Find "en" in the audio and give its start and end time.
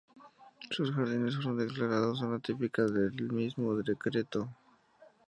2.81-2.95